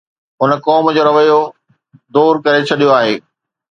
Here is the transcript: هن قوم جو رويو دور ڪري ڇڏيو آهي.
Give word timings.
هن 0.41 0.51
قوم 0.65 0.85
جو 0.95 1.03
رويو 1.07 1.41
دور 2.13 2.33
ڪري 2.43 2.61
ڇڏيو 2.67 2.89
آهي. 2.99 3.15